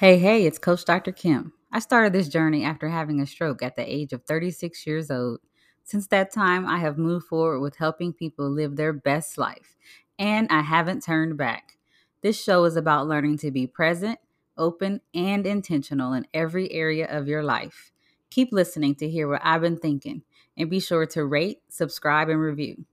Hey, 0.00 0.16
hey, 0.16 0.46
it's 0.46 0.58
Coach 0.58 0.86
Dr. 0.86 1.12
Kim. 1.12 1.52
I 1.70 1.78
started 1.78 2.14
this 2.14 2.30
journey 2.30 2.64
after 2.64 2.88
having 2.88 3.20
a 3.20 3.26
stroke 3.26 3.62
at 3.62 3.76
the 3.76 3.82
age 3.82 4.14
of 4.14 4.24
36 4.24 4.86
years 4.86 5.10
old. 5.10 5.40
Since 5.84 6.06
that 6.06 6.32
time, 6.32 6.64
I 6.66 6.78
have 6.78 6.96
moved 6.96 7.26
forward 7.26 7.60
with 7.60 7.76
helping 7.76 8.14
people 8.14 8.48
live 8.48 8.76
their 8.76 8.94
best 8.94 9.36
life, 9.36 9.76
and 10.18 10.48
I 10.50 10.62
haven't 10.62 11.02
turned 11.02 11.36
back. 11.36 11.76
This 12.22 12.42
show 12.42 12.64
is 12.64 12.76
about 12.76 13.08
learning 13.08 13.36
to 13.40 13.50
be 13.50 13.66
present, 13.66 14.18
open, 14.56 15.02
and 15.12 15.46
intentional 15.46 16.14
in 16.14 16.26
every 16.32 16.72
area 16.72 17.06
of 17.06 17.28
your 17.28 17.42
life. 17.42 17.92
Keep 18.30 18.52
listening 18.52 18.94
to 18.94 19.10
hear 19.10 19.28
what 19.28 19.42
I've 19.44 19.60
been 19.60 19.76
thinking, 19.76 20.22
and 20.56 20.70
be 20.70 20.80
sure 20.80 21.04
to 21.04 21.26
rate, 21.26 21.58
subscribe, 21.68 22.30
and 22.30 22.40
review. 22.40 22.86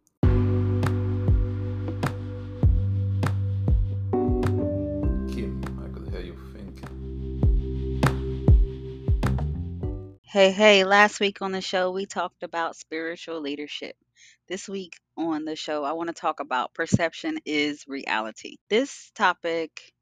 Hey, 10.29 10.51
hey, 10.51 10.83
last 10.83 11.21
week 11.21 11.41
on 11.41 11.53
the 11.53 11.61
show, 11.61 11.91
we 11.91 12.05
talked 12.05 12.43
about 12.43 12.75
spiritual 12.75 13.41
leadership. 13.41 13.95
This 14.49 14.67
week 14.69 14.99
on 15.17 15.45
the 15.45 15.55
show, 15.55 15.85
I 15.85 15.93
want 15.93 16.09
to 16.09 16.13
talk 16.13 16.41
about 16.41 16.73
perception 16.73 17.39
is 17.45 17.85
reality. 17.87 18.57
This 18.69 19.11
topic 19.15 19.93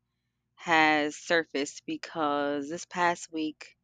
has 0.55 1.15
surfaced 1.15 1.83
because 1.85 2.69
this 2.69 2.85
past 2.85 3.33
week, 3.33 3.75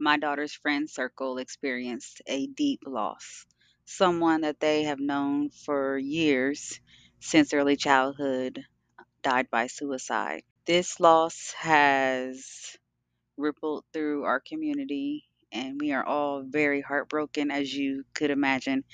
my 0.00 0.18
daughter's 0.18 0.54
friend 0.54 0.90
circle 0.90 1.38
experienced 1.38 2.22
a 2.26 2.46
deep 2.48 2.80
loss. 2.86 3.46
Someone 3.86 4.42
that 4.42 4.60
they 4.60 4.84
have 4.84 5.00
known 5.00 5.50
for 5.50 5.98
years 5.98 6.80
since 7.20 7.54
early 7.54 7.76
childhood 7.76 8.64
uh, 8.98 9.04
died 9.22 9.48
by 9.50 9.68
suicide. 9.68 10.42
This 10.66 11.00
loss 11.00 11.54
has 11.58 12.76
rippled 13.38 13.84
through 13.92 14.24
our 14.24 14.40
community, 14.40 15.24
and 15.52 15.80
we 15.80 15.92
are 15.92 16.04
all 16.04 16.42
very 16.42 16.80
heartbroken, 16.80 17.50
as 17.50 17.74
you 17.74 18.04
could 18.14 18.30
imagine. 18.30 18.84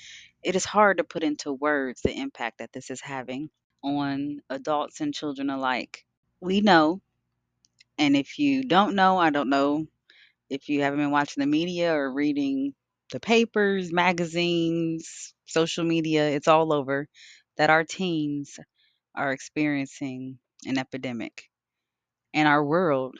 It 0.43 0.55
is 0.55 0.65
hard 0.65 0.97
to 0.99 1.03
put 1.03 1.23
into 1.23 1.53
words 1.53 2.01
the 2.01 2.17
impact 2.17 2.59
that 2.59 2.73
this 2.73 2.89
is 2.89 3.01
having 3.01 3.49
on 3.83 4.41
adults 4.49 5.01
and 5.01 5.13
children 5.13 5.49
alike. 5.49 6.05
We 6.41 6.61
know, 6.61 7.01
and 7.97 8.15
if 8.15 8.39
you 8.39 8.63
don't 8.63 8.95
know, 8.95 9.17
I 9.17 9.29
don't 9.31 9.49
know 9.49 9.87
if 10.49 10.69
you 10.69 10.81
haven't 10.81 10.99
been 10.99 11.11
watching 11.11 11.41
the 11.41 11.47
media 11.47 11.93
or 11.93 12.11
reading 12.13 12.73
the 13.11 13.19
papers, 13.19 13.91
magazines, 13.93 15.33
social 15.45 15.83
media, 15.85 16.29
it's 16.29 16.47
all 16.47 16.73
over 16.73 17.07
that 17.57 17.69
our 17.69 17.83
teens 17.83 18.59
are 19.15 19.31
experiencing 19.33 20.39
an 20.65 20.77
epidemic. 20.77 21.49
And 22.33 22.47
our 22.47 22.63
world 22.63 23.17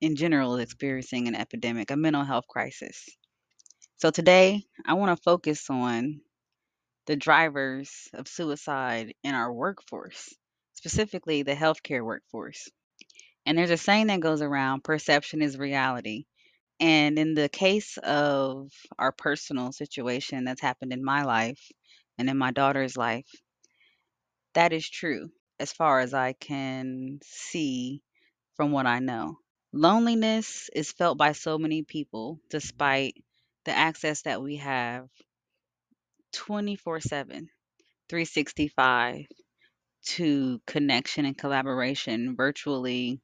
in 0.00 0.16
general 0.16 0.56
is 0.56 0.64
experiencing 0.64 1.28
an 1.28 1.34
epidemic, 1.34 1.90
a 1.90 1.96
mental 1.96 2.24
health 2.24 2.46
crisis. 2.48 3.08
So 3.98 4.10
today, 4.10 4.64
I 4.86 4.94
want 4.94 5.16
to 5.16 5.22
focus 5.22 5.68
on 5.68 6.20
the 7.06 7.16
drivers 7.16 8.08
of 8.14 8.28
suicide 8.28 9.14
in 9.22 9.34
our 9.34 9.52
workforce, 9.52 10.34
specifically 10.74 11.42
the 11.42 11.54
healthcare 11.54 12.04
workforce. 12.04 12.68
And 13.46 13.58
there's 13.58 13.70
a 13.70 13.76
saying 13.76 14.08
that 14.08 14.20
goes 14.20 14.42
around 14.42 14.84
perception 14.84 15.42
is 15.42 15.58
reality. 15.58 16.24
And 16.78 17.18
in 17.18 17.34
the 17.34 17.48
case 17.48 17.98
of 17.98 18.70
our 18.98 19.12
personal 19.12 19.72
situation 19.72 20.44
that's 20.44 20.62
happened 20.62 20.92
in 20.92 21.04
my 21.04 21.24
life 21.24 21.60
and 22.16 22.30
in 22.30 22.38
my 22.38 22.52
daughter's 22.52 22.96
life, 22.96 23.28
that 24.54 24.72
is 24.72 24.88
true 24.88 25.30
as 25.58 25.72
far 25.72 26.00
as 26.00 26.14
I 26.14 26.32
can 26.32 27.18
see 27.22 28.02
from 28.56 28.72
what 28.72 28.86
I 28.86 29.00
know. 29.00 29.36
Loneliness 29.72 30.68
is 30.74 30.90
felt 30.90 31.16
by 31.16 31.30
so 31.30 31.56
many 31.56 31.84
people 31.84 32.40
despite 32.50 33.14
the 33.64 33.70
access 33.70 34.22
that 34.22 34.42
we 34.42 34.56
have 34.56 35.08
24 36.32 37.00
7, 37.00 37.48
365 38.08 39.26
to 40.02 40.60
connection 40.66 41.24
and 41.24 41.38
collaboration 41.38 42.34
virtually 42.34 43.20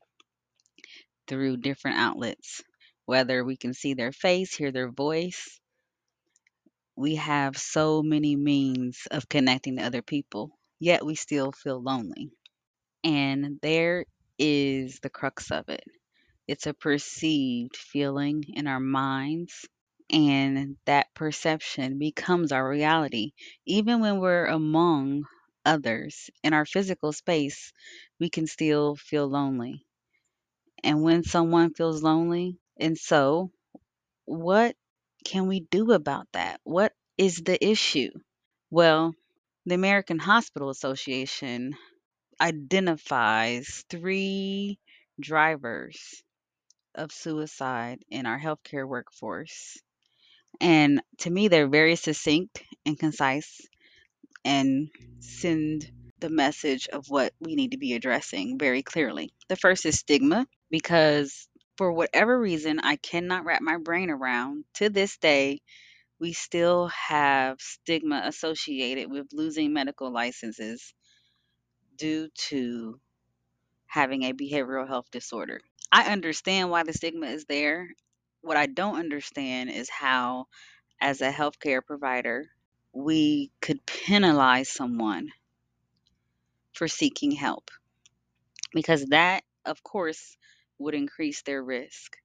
through 1.27 1.57
different 1.57 1.97
outlets. 1.99 2.63
Whether 3.07 3.45
we 3.45 3.57
can 3.57 3.75
see 3.75 3.95
their 3.95 4.13
face, 4.13 4.55
hear 4.55 4.71
their 4.71 4.91
voice, 4.91 5.61
we 6.95 7.17
have 7.17 7.57
so 7.57 8.03
many 8.05 8.37
means 8.37 9.09
of 9.11 9.29
connecting 9.29 9.79
to 9.79 9.85
other 9.85 10.03
people, 10.03 10.57
yet 10.79 11.05
we 11.05 11.17
still 11.17 11.51
feel 11.51 11.83
lonely. 11.83 12.31
And 13.03 13.59
there 13.63 14.07
is 14.39 15.01
the 15.01 15.11
crux 15.11 15.51
of 15.51 15.69
it 15.69 15.85
it's 16.49 16.67
a 16.67 16.75
perceived 16.75 17.77
feeling 17.77 18.45
in 18.49 18.67
our 18.67 18.81
minds, 18.81 19.67
and 20.11 20.77
that 20.87 21.15
perception 21.15 21.99
becomes 21.99 22.53
our 22.53 22.69
reality. 22.69 23.33
Even 23.67 24.01
when 24.01 24.19
we're 24.19 24.47
among 24.47 25.25
others 25.65 26.31
in 26.43 26.53
our 26.55 26.65
physical 26.67 27.13
space, 27.13 27.73
we 28.21 28.31
can 28.31 28.47
still 28.47 28.97
feel 28.97 29.27
lonely. 29.29 29.85
And 30.83 31.03
when 31.03 31.23
someone 31.23 31.75
feels 31.75 32.03
lonely, 32.03 32.57
and 32.79 32.97
so 32.97 33.51
what 34.27 34.77
can 35.25 35.49
we 35.49 35.61
do 35.61 35.93
about 35.93 36.29
that? 36.33 36.61
What 36.65 36.95
is 37.19 37.39
the 37.39 37.65
issue? 37.65 38.11
Well, 38.71 39.15
the 39.67 39.75
American 39.77 40.19
Hospital 40.19 40.71
Association 40.71 41.77
identifies 42.41 43.85
three 43.91 44.79
drivers 45.21 46.23
of 46.97 47.13
suicide 47.13 48.01
in 48.11 48.27
our 48.27 48.39
healthcare 48.39 48.87
workforce. 48.87 49.79
And 50.61 51.03
to 51.19 51.31
me, 51.31 51.49
they're 51.49 51.69
very 51.69 51.97
succinct 51.97 52.63
and 52.85 52.99
concise 52.99 53.61
and 54.45 54.89
send 55.21 55.91
the 56.19 56.31
message 56.31 56.89
of 56.89 57.07
what 57.09 57.33
we 57.41 57.55
need 57.55 57.73
to 57.73 57.79
be 57.79 57.95
addressing 57.95 58.59
very 58.59 58.83
clearly. 58.83 59.33
The 59.49 59.57
first 59.57 59.85
is 59.85 59.99
stigma, 59.99 60.47
because 60.71 61.47
for 61.77 61.93
whatever 61.93 62.39
reason, 62.41 62.81
I 62.81 62.97
cannot 62.97 63.45
wrap 63.45 63.61
my 63.61 63.77
brain 63.77 64.11
around 64.11 64.65
to 64.75 64.89
this 64.89 65.19
day, 65.19 65.61
we 66.19 66.33
still 66.33 66.87
have 66.87 67.61
stigma 67.61 68.23
associated 68.25 69.11
with 69.11 69.27
losing 69.33 69.75
medical 69.75 70.11
licenses 70.11 70.95
due 71.99 72.29
to 72.49 72.99
having 73.87 74.23
a 74.23 74.33
behavioral 74.33 74.89
health 74.89 75.11
disorder. 75.11 75.61
I 75.93 76.13
understand 76.13 76.71
why 76.71 76.85
the 76.85 76.93
stigma 76.95 77.27
is 77.29 77.47
there. 77.47 77.89
What 78.43 78.57
I 78.59 78.67
don't 78.67 78.99
understand 78.99 79.71
is 79.71 79.91
how, 79.91 80.47
as 81.01 81.21
a 81.23 81.33
healthcare 81.33 81.85
provider, 81.85 82.47
we 82.93 83.53
could 83.63 83.85
penalize 83.87 84.71
someone 84.71 85.31
for 86.75 86.89
seeking 86.89 87.33
help 87.33 87.71
because 88.75 89.07
that, 89.07 89.45
of 89.65 89.83
course, 89.83 90.37
would 90.79 90.95
increase 90.95 91.43
their 91.43 91.63
risk 91.63 92.17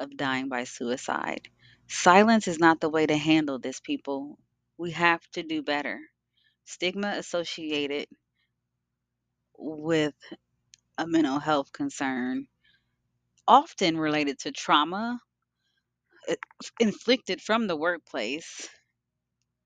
of 0.00 0.16
dying 0.16 0.48
by 0.48 0.64
suicide. 0.64 1.48
Silence 1.88 2.48
is 2.48 2.58
not 2.60 2.80
the 2.80 2.90
way 2.90 3.06
to 3.06 3.16
handle 3.16 3.58
this, 3.58 3.80
people. 3.80 4.38
We 4.78 4.92
have 4.92 5.22
to 5.32 5.42
do 5.42 5.62
better. 5.62 6.00
Stigma 6.66 7.14
associated 7.18 8.06
with 9.58 10.14
a 10.98 11.06
mental 11.06 11.38
health 11.40 11.72
concern, 11.72 12.46
often 13.48 13.96
related 13.98 14.38
to 14.40 14.52
trauma 14.52 15.20
uh, 16.28 16.34
inflicted 16.80 17.40
from 17.40 17.66
the 17.66 17.76
workplace, 17.76 18.68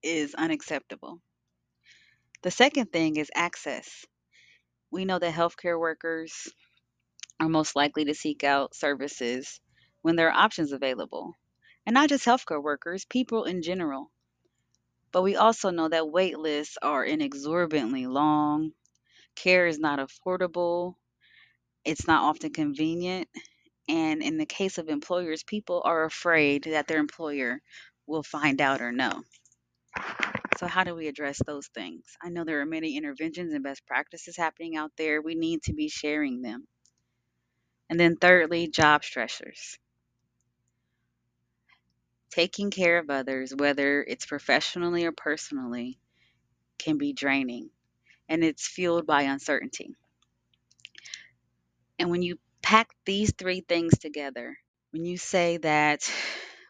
is 0.03 0.35
unacceptable. 0.35 1.21
The 2.43 2.51
second 2.51 2.93
thing 2.93 3.17
is 3.17 3.31
access. 3.35 4.05
We 4.91 5.05
know 5.05 5.19
that 5.19 5.35
healthcare 5.35 5.79
workers 5.79 6.49
are 7.41 7.49
most 7.49 7.77
likely 7.77 8.07
to 8.07 8.15
seek 8.15 8.45
out 8.45 8.75
services 8.75 9.61
when 10.03 10.17
there 10.17 10.29
are 10.31 10.45
options 10.45 10.73
available. 10.73 11.35
And 11.87 11.95
not 11.95 12.09
just 12.09 12.25
healthcare 12.25 12.63
workers, 12.63 13.05
people 13.05 13.45
in 13.45 13.63
general. 13.63 14.11
But 15.13 15.23
we 15.23 15.37
also 15.37 15.71
know 15.71 15.89
that 15.89 16.11
wait 16.11 16.39
lists 16.39 16.79
are 16.83 17.07
inexorbitantly 17.07 18.09
long, 18.09 18.73
care 19.37 19.67
is 19.67 19.79
not 19.79 19.99
affordable, 19.99 20.95
it's 21.85 22.07
not 22.07 22.25
often 22.25 22.53
convenient, 22.53 23.29
and 23.89 24.23
in 24.23 24.39
the 24.39 24.47
case 24.47 24.79
of 24.79 24.89
employers, 24.89 25.43
people 25.43 25.83
are 25.85 26.05
afraid 26.05 26.65
that 26.65 26.89
their 26.89 26.99
employer 26.99 27.61
will 28.07 28.23
find 28.23 28.61
out 28.61 28.81
or 28.81 28.93
know. 28.93 29.23
So, 30.59 30.67
how 30.67 30.85
do 30.85 30.95
we 30.95 31.09
address 31.09 31.41
those 31.47 31.67
things? 31.69 32.05
I 32.23 32.31
know 32.31 32.45
there 32.45 32.61
are 32.61 32.67
many 32.67 32.97
interventions 32.97 33.53
and 33.53 33.63
best 33.63 33.87
practices 33.87 34.37
happening 34.37 34.77
out 34.77 34.93
there. 34.97 35.21
We 35.21 35.35
need 35.35 35.63
to 35.65 35.75
be 35.75 35.89
sharing 35.89 36.43
them. 36.43 36.67
And 37.91 38.01
then, 38.01 38.17
thirdly, 38.17 38.69
job 38.69 39.03
stressors. 39.03 39.79
Taking 42.31 42.71
care 42.71 42.99
of 42.99 43.11
others, 43.11 43.55
whether 43.55 44.03
it's 44.03 44.27
professionally 44.27 45.05
or 45.05 45.13
personally, 45.13 45.99
can 46.79 46.99
be 46.99 47.13
draining 47.13 47.71
and 48.29 48.43
it's 48.43 48.67
fueled 48.67 49.07
by 49.07 49.23
uncertainty. 49.23 49.95
And 51.99 52.11
when 52.11 52.23
you 52.23 52.39
pack 52.67 52.89
these 53.05 53.33
three 53.39 53.61
things 53.61 53.97
together. 53.97 54.59
When 54.91 55.05
you 55.05 55.19
say 55.19 55.59
that 55.59 56.01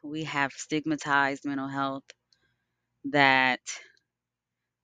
we 0.05 0.25
have 0.25 0.53
stigmatized 0.53 1.47
mental 1.47 1.69
health, 1.69 2.05
that 3.07 3.61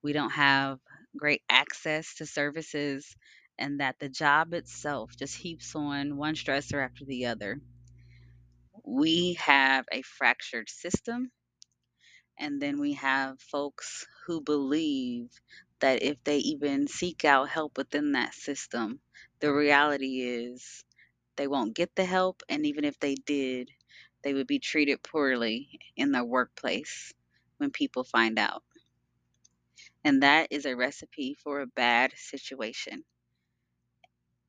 we 0.02 0.14
don't 0.14 0.30
have 0.30 0.78
great 1.14 1.42
access 1.50 2.14
to 2.14 2.24
services, 2.24 3.14
and 3.58 3.80
that 3.80 3.96
the 4.00 4.08
job 4.08 4.54
itself 4.54 5.10
just 5.18 5.36
heaps 5.36 5.76
on 5.76 6.16
one 6.16 6.34
stressor 6.34 6.82
after 6.82 7.04
the 7.04 7.26
other. 7.26 7.60
We 8.86 9.34
have 9.34 9.84
a 9.92 10.00
fractured 10.00 10.70
system, 10.70 11.30
and 12.38 12.58
then 12.62 12.80
we 12.80 12.94
have 12.94 13.38
folks 13.38 14.06
who 14.26 14.40
believe 14.40 15.28
that 15.80 16.02
if 16.02 16.16
they 16.24 16.38
even 16.38 16.88
seek 16.88 17.26
out 17.26 17.50
help 17.50 17.76
within 17.76 18.12
that 18.12 18.32
system, 18.32 18.98
the 19.40 19.52
reality 19.52 20.22
is 20.22 20.82
they 21.36 21.46
won't 21.48 21.74
get 21.74 21.94
the 21.96 22.04
help, 22.04 22.42
and 22.48 22.66
even 22.66 22.84
if 22.84 22.98
they 23.00 23.14
did, 23.14 23.70
they 24.22 24.34
would 24.34 24.46
be 24.46 24.58
treated 24.58 25.02
poorly 25.02 25.80
in 25.96 26.12
their 26.12 26.24
workplace 26.24 27.12
when 27.58 27.70
people 27.70 28.04
find 28.04 28.38
out. 28.38 28.62
And 30.04 30.22
that 30.22 30.48
is 30.50 30.66
a 30.66 30.76
recipe 30.76 31.36
for 31.42 31.60
a 31.60 31.66
bad 31.66 32.12
situation. 32.16 33.04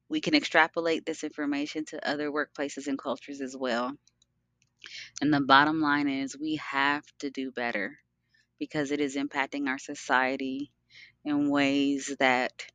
We 0.09 0.21
can 0.21 0.35
extrapolate 0.35 1.05
this 1.05 1.23
information 1.23 1.85
to 1.85 2.07
other 2.07 2.31
workplaces 2.31 2.87
and 2.87 2.99
cultures 2.99 3.41
as 3.41 3.55
well. 3.57 3.93
And 5.21 5.33
the 5.33 5.41
bottom 5.41 5.81
line 5.81 6.07
is 6.07 6.37
we 6.37 6.57
have 6.57 7.03
to 7.19 7.29
do 7.29 7.51
better 7.51 7.97
because 8.59 8.91
it 8.91 8.99
is 8.99 9.15
impacting 9.15 9.67
our 9.67 9.79
society 9.79 10.71
in 11.25 11.49
ways 11.49 12.15
that 12.19 12.65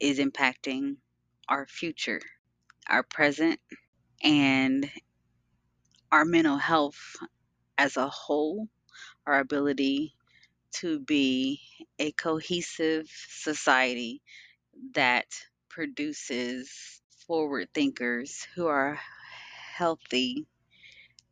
is 0.00 0.18
impacting 0.18 0.96
our 1.48 1.66
future, 1.66 2.20
our 2.88 3.02
present, 3.02 3.60
and 4.22 4.90
our 6.12 6.24
mental 6.24 6.56
health 6.58 7.16
as 7.78 7.96
a 7.96 8.08
whole, 8.08 8.68
our 9.26 9.40
ability 9.40 10.14
to 10.72 11.00
be 11.00 11.60
a 11.98 12.12
cohesive 12.12 13.08
society 13.28 14.22
that 14.94 15.26
produces 15.68 17.02
forward 17.26 17.68
thinkers 17.74 18.46
who 18.54 18.66
are 18.66 18.98
healthy 19.74 20.46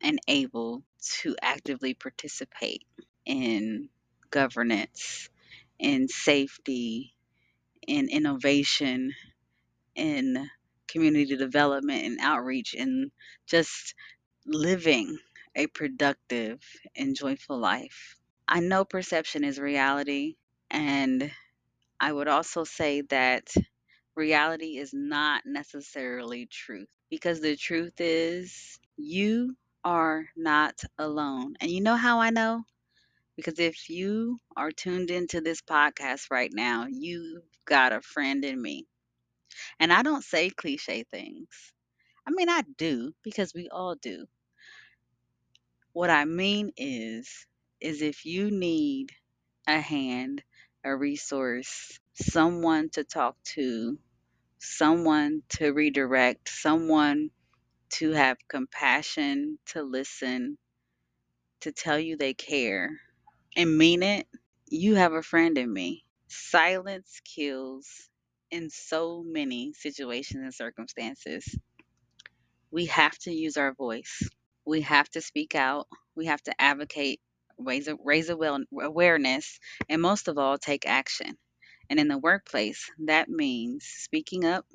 and 0.03 0.21
able 0.29 0.83
to 1.23 1.37
actively 1.43 1.95
participate 1.95 2.85
in 3.27 3.89
governance, 4.31 5.29
in 5.79 6.09
safety, 6.09 7.15
in 7.87 8.09
innovation, 8.11 9.13
in 9.95 10.49
community 10.89 11.37
development 11.37 12.05
and 12.05 12.19
outreach, 12.21 12.75
and 12.75 13.11
just 13.47 13.95
living 14.47 15.19
a 15.57 15.67
productive 15.69 16.61
and 16.97 17.17
joyful 17.17 17.59
life. 17.59 18.17
I 18.49 18.61
know 18.61 18.85
perception 18.85 19.45
is 19.45 19.59
reality, 19.61 20.37
and 20.71 21.31
I 22.01 22.13
would 22.13 22.29
also 22.29 22.65
say 22.65 23.03
that 23.03 23.55
reality 24.17 24.79
is 24.79 24.93
not 24.95 25.45
necessarily 25.47 26.47
truth 26.47 26.89
because 27.11 27.41
the 27.41 27.57
truth 27.57 28.01
is 28.01 28.79
you 28.97 29.57
are 29.85 30.29
not 30.37 30.81
alone. 30.99 31.57
And 31.61 31.71
you 31.71 31.81
know 31.81 31.97
how 31.97 32.21
I 32.21 32.31
know? 32.31 32.65
Because 33.37 33.59
if 33.59 33.89
you 33.91 34.39
are 34.57 34.73
tuned 34.73 35.11
into 35.11 35.41
this 35.41 35.63
podcast 35.63 36.31
right 36.31 36.53
now, 36.53 36.87
you've 36.89 37.45
got 37.65 37.93
a 37.93 38.03
friend 38.03 38.45
in 38.45 38.61
me. 38.61 38.87
And 39.81 39.93
I 39.93 40.03
don't 40.03 40.25
say 40.25 40.51
cliche 40.51 41.05
things. 41.05 41.49
I 42.27 42.31
mean, 42.33 42.49
I 42.49 42.63
do 42.79 43.15
because 43.23 43.55
we 43.55 43.69
all 43.71 43.95
do. 43.97 44.27
What 45.93 46.11
I 46.11 46.25
mean 46.27 46.73
is 46.77 47.47
is 47.81 48.03
if 48.03 48.25
you 48.27 48.51
need 48.51 49.13
a 49.69 49.81
hand, 49.81 50.43
a 50.85 50.97
resource, 50.97 51.99
someone 52.15 52.91
to 52.91 53.05
talk 53.05 53.37
to, 53.55 53.99
someone 54.59 55.43
to 55.51 55.73
redirect, 55.73 56.49
someone 56.49 57.31
to 57.91 58.13
have 58.13 58.39
compassion, 58.49 59.59
to 59.67 59.83
listen, 59.83 60.59
to 61.61 61.73
tell 61.73 61.99
you 61.99 62.17
they 62.17 62.35
care 62.35 62.91
and 63.57 63.79
mean 63.79 64.03
it, 64.03 64.27
you 64.69 64.95
have 64.97 65.13
a 65.13 65.23
friend 65.23 65.59
in 65.59 65.73
me. 65.73 66.05
Silence 66.29 67.21
kills 67.25 68.09
in 68.51 68.71
so 68.71 69.23
many 69.27 69.73
situations 69.75 70.43
and 70.43 70.55
circumstances. 70.55 71.45
We 72.71 72.87
have 72.87 73.19
to 73.21 73.33
use 73.33 73.57
our 73.57 73.73
voice. 73.75 74.29
We 74.67 74.83
have 74.83 75.09
to 75.11 75.21
speak 75.23 75.55
out. 75.55 75.89
We 76.17 76.27
have 76.27 76.43
to 76.45 76.61
advocate, 76.61 77.21
raise, 77.59 77.89
raise 78.05 78.31
awareness, 78.31 79.61
and 79.89 80.03
most 80.03 80.29
of 80.29 80.39
all, 80.39 80.59
take 80.59 80.87
action. 80.87 81.39
And 81.91 82.01
in 82.01 82.09
the 82.09 82.19
workplace, 82.19 82.91
that 83.07 83.29
means 83.29 83.85
speaking 83.87 84.45
up, 84.45 84.67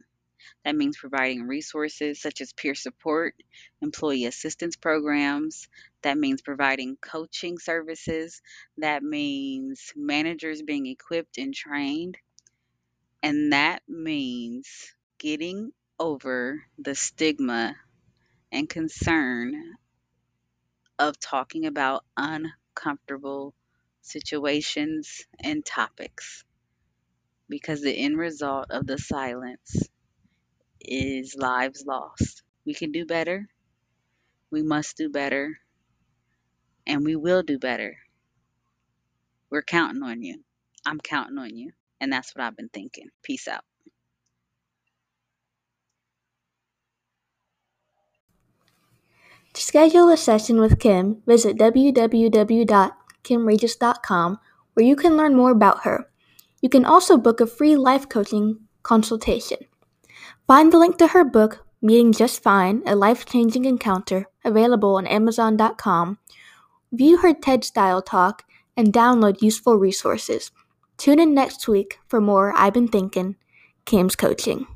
that 0.66 0.76
means 0.76 0.98
providing 0.98 1.48
resources 1.48 2.22
such 2.22 2.42
as 2.42 2.54
peer 2.54 2.76
support, 2.76 3.36
employee 3.82 4.26
assistance 4.26 4.76
programs. 4.76 5.68
That 6.04 6.18
means 6.18 6.42
providing 6.42 6.98
coaching 7.02 7.58
services. 7.60 8.42
That 8.78 9.04
means 9.04 9.94
managers 9.96 10.62
being 10.62 10.88
equipped 10.88 11.38
and 11.38 11.54
trained. 11.54 12.18
And 13.24 13.54
that 13.54 13.84
means 13.88 14.94
getting 15.20 15.72
over 16.00 16.66
the 16.80 16.96
stigma 16.96 17.76
and 18.52 18.68
concern 18.68 19.76
of 20.98 21.20
talking 21.20 21.66
about 21.66 22.04
uncomfortable 22.18 23.54
situations 24.02 25.26
and 25.40 25.66
topics. 25.66 26.44
Because 27.50 27.82
the 27.82 27.92
end 27.92 28.18
result 28.18 28.72
of 28.72 28.88
the 28.88 28.98
silence 28.98 29.90
is 30.80 31.36
lives 31.36 31.86
lost. 31.86 32.44
We 32.66 32.74
can 32.74 32.92
do 32.92 33.06
better. 33.06 33.48
We 34.50 34.64
must 34.64 34.98
do 34.98 35.10
better. 35.10 35.60
And 36.88 37.06
we 37.06 37.16
will 37.16 37.44
do 37.44 37.60
better. 37.60 37.98
We're 39.50 39.62
counting 39.62 40.02
on 40.04 40.22
you. 40.24 40.44
I'm 40.86 41.00
counting 41.00 41.38
on 41.38 41.56
you. 41.56 41.72
And 42.02 42.12
that's 42.12 42.36
what 42.36 42.44
I've 42.44 42.58
been 42.58 42.70
thinking. 42.74 43.08
Peace 43.24 43.48
out. 43.48 43.64
To 49.54 49.62
schedule 49.62 50.10
a 50.10 50.18
session 50.18 50.60
with 50.60 50.80
Kim, 50.80 51.22
visit 51.28 51.56
www.kimregis.com 51.58 54.40
where 54.74 54.86
you 54.86 54.96
can 54.96 55.18
learn 55.18 55.36
more 55.36 55.52
about 55.52 55.84
her. 55.84 56.08
You 56.62 56.70
can 56.70 56.86
also 56.86 57.18
book 57.18 57.42
a 57.42 57.48
free 57.48 57.76
life 57.76 58.08
coaching 58.08 58.60
consultation. 58.82 59.58
Find 60.48 60.72
the 60.72 60.80
link 60.80 60.98
to 60.98 61.08
her 61.08 61.26
book, 61.26 61.66
Meeting 61.82 62.14
Just 62.14 62.42
Fine 62.42 62.82
A 62.86 62.96
Life 62.96 63.26
Changing 63.26 63.66
Encounter, 63.66 64.28
available 64.46 64.96
on 64.96 65.06
Amazon.com. 65.06 66.20
View 66.92 67.18
her 67.18 67.34
TED 67.34 67.64
style 67.64 68.02
talk 68.02 68.44
and 68.78 68.94
download 68.94 69.42
useful 69.42 69.76
resources. 69.76 70.52
Tune 71.02 71.20
in 71.20 71.34
next 71.34 71.68
week 71.68 71.98
for 72.08 72.22
more 72.22 72.54
I've 72.56 72.76
Been 72.76 72.88
Thinking, 72.88 73.36
Kim's 73.86 74.16
Coaching. 74.16 74.68